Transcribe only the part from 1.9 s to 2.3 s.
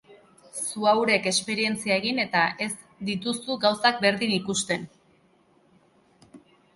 egin